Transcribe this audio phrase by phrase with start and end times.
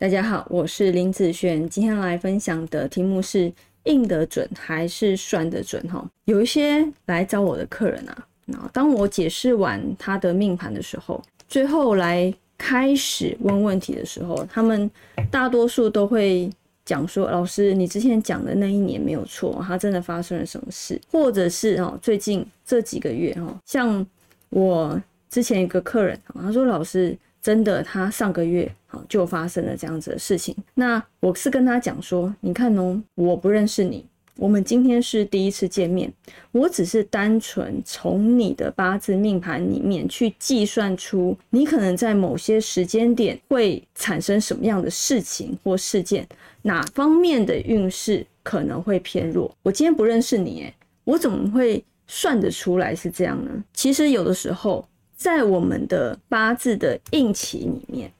[0.00, 3.52] 大家好，我是林子璇，今天来分享的题目是
[3.82, 5.82] 印得准还是算得准？
[5.88, 14.88] 哈，有一些来找我的客人啊，那当我解释完他的命盘的时候，最后来开始问问题的时候，他们
[15.32, 16.48] 大多数都会
[16.84, 20.96] 讲说：“老师，你之前讲的那一年没有错，他真的发生了什么事？
[21.10, 24.06] 或者是哦，最近这几个月哈，像
[24.50, 30.54] 我之前一个客人，他说老师。”真的，他上个月好就发生了这样子的事情。
[30.74, 34.04] 那我是跟他讲说，你看哦，我不认识你，
[34.36, 36.12] 我们今天是第一次见面，
[36.52, 46.26] 我只是单纯从你的八字命盘里面去计算出你可能在某些时间点会产生什么样的事情或事件，
[46.62, 49.54] 哪方面的运势可能会偏弱。
[49.62, 53.50] 我今天不认识你，诶，我怎么会算得出来是这样呢？
[53.72, 54.86] 其实有的时候。
[55.18, 58.10] 在我们的八字的应期里面，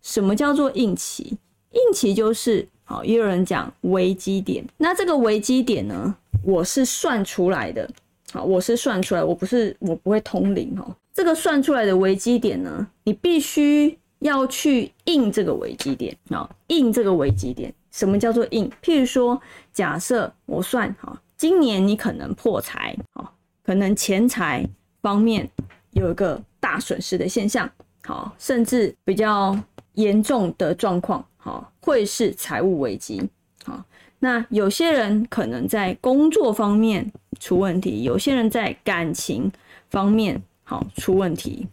[0.00, 1.36] 什么叫做应期？
[1.72, 4.64] 应期就是好，也有人讲危机点。
[4.78, 7.90] 那这个危机点呢，我是算出来的。
[8.32, 10.94] 好，我是算出来，我不是我不会通灵哦。
[11.12, 17.74] 这个算出来的危机点呢，你必须要去应这个危机点啊，应这个危机点。
[17.90, 18.70] 什么叫做应？
[18.80, 19.40] 譬如说，
[19.72, 24.64] 假设我算哈，今年你可能破财好，可能钱财
[25.02, 25.50] 方面。
[25.96, 27.68] 有一个大损失的现象，
[28.04, 29.58] 好，甚至比较
[29.94, 33.26] 严重的状况，好，会是财务危机，
[33.64, 33.82] 好，
[34.18, 39.50] 那有些人可能在工作方面出问题，有些人在感情
[39.88, 41.66] 方面好出问题，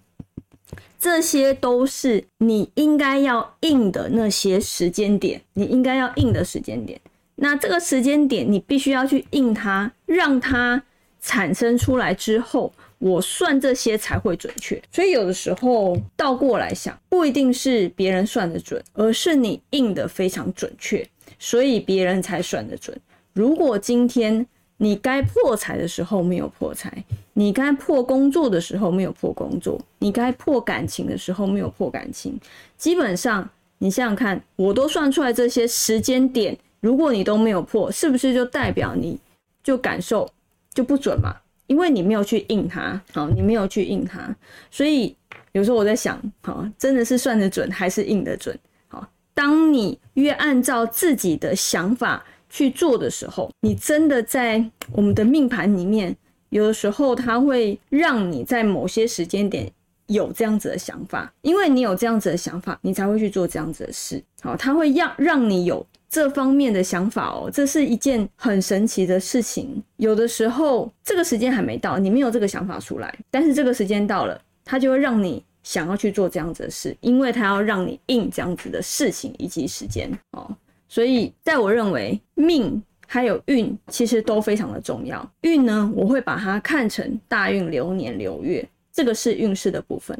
[0.98, 6.98] 这些都是你应该要应的那些时间点，你应该要应的时间点，
[7.36, 10.82] 那这个时间点你必须要去应它，让它
[11.20, 12.72] 产生出来之后。
[13.04, 21.06] 我算这些才会准确，所以有的时候倒过来想，不一定是别人算的准，而是你印的非常准确，
[21.38, 22.98] 所以别人才算得准。
[23.34, 24.48] 如果今天
[24.78, 27.04] 你该破财的时候没有破财，
[27.34, 32.40] 你该破工作的时候没有破工作，你该破感情的时候没有破感情，
[32.78, 33.50] 基本上
[33.80, 39.20] 你想想看，我都算出来这些时间点，如果你都没有破，是不是就代表你
[39.62, 40.30] 就感受
[40.74, 41.36] 就不准嘛？
[41.68, 44.36] 因为你没有去应它，好，你没有去应它，
[44.70, 45.16] 所以
[45.54, 48.58] 有时候我在想，好，真的是算得准还是应得准？
[48.88, 56.16] 好，当你越按照自己的想法去做的时候，你真的在我们的命盘里面，
[56.50, 59.72] 有的时候它会让你在某些时间点
[60.08, 64.22] 有这样子的想法，因为你有这样子的想法，你才会去做这样子的事。
[64.42, 65.86] 好，它会让让你有。
[66.14, 69.82] 这方面的想法哦，这是一件很神奇的事情。
[69.98, 80.56] 有的时候这个时间还没到，你没有这个想法出来，但是这个时间到了，它就会让你想要去做这样子的事，因为它要让你应这样子的事情以及时间哦。
[80.88, 85.28] 所以，在我认为，命还有运其实都非常的重要。
[85.42, 90.16] 运呢，我会把它看成大运流年流月，这个是运势的部分。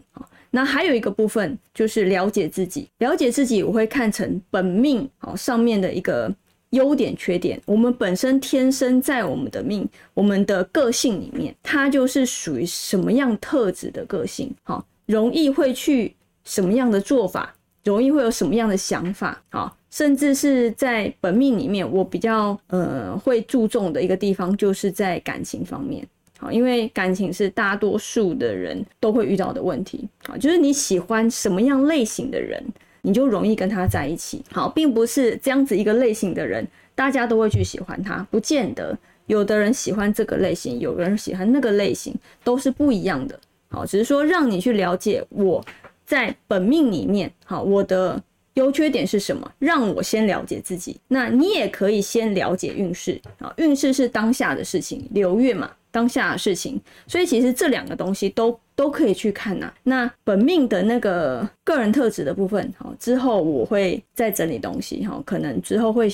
[0.56, 6.32] 那还有一个部分就是了解自己，了解自己，我会看成本命好上面的一个
[6.70, 7.60] 优点、缺点。
[7.66, 26.08] 我们本身天生在我们的命、我们的个性里面，它就是属于什么样特质的个性，好，容易会去什么样的做法，容易会有什么样的想法，好，甚至是在本命里面，我比较呃会注重的一个地方，就是在感情方面。
[26.44, 32.62] 啊因为感情是大多数的人都会遇到的问题啊，就是你喜欢什么样类型的人，
[33.02, 34.44] 你就容易跟他在一起。
[34.52, 38.98] 好，并不是这样子一个类型的人，大家都会去喜欢他，不见得。
[39.28, 43.40] 有的人喜欢这个类型，有的人喜欢那个类型，都是不一样的。
[43.70, 45.64] 好，只是说让你去了解我
[46.06, 48.22] 在本命里面，好，我的
[48.56, 51.00] 优缺点是什么，让我先了解自己。
[51.08, 55.72] 那你也可以先了解运势啊，运势是当下的事情，流月嘛。
[55.94, 59.72] 当下的事情，所以其实这两个东西都都可以去看呐。
[59.84, 66.10] 那本命的那个个人特质的部分，好，之后我会再整理东西，哈，可能之后会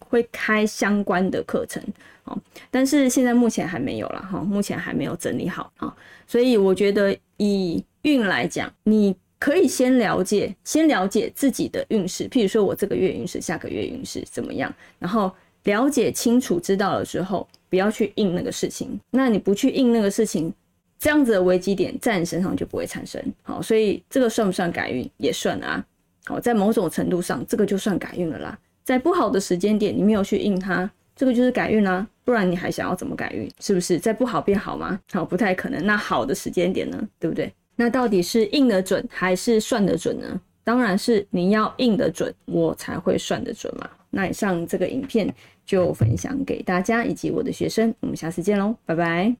[0.00, 1.80] 会开相关的课程，
[2.24, 2.36] 好，
[2.72, 5.94] 但是现在目前还没有了，哈，目前还没有整理好，啊，
[6.26, 15.32] 所以我觉得以运来讲，你可以先了解，先了解自己的运势，譬如说我这个月运势，下个月运势怎么样，然后
[15.64, 17.48] 了解清楚知道了之后。
[17.70, 20.52] 不要去应那个事情，那你不去应那个事情，
[20.98, 23.22] 这样子的危机点在你身上就不会产生。
[23.44, 25.08] 好，所以这个算不算改运？
[25.18, 25.86] 也算啊。
[26.24, 28.58] 好，在某种程度上，这个就算改运了啦。
[28.82, 32.04] 在不好的时间点，你没有去应它，这个就是改运啦。
[32.24, 33.48] 不然你还想要怎么改运？
[33.60, 34.00] 是不是？
[34.00, 34.98] 在不好变好吗？
[35.12, 35.86] 好，不太可能。
[35.86, 37.00] 那好的时间点呢？
[37.20, 37.52] 对不对？
[37.80, 40.38] 那到底是硬得准还是算得准呢？
[40.62, 43.88] 当然是你要印得准，我才会算得准嘛。
[44.10, 45.34] 那以上这个影片
[45.64, 49.28] 就分享给大家以及我的学生，我们下次见喽，拜拜。